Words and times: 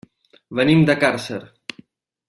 Venim 0.59 0.81
de 0.89 0.97
Càrcer. 1.05 1.41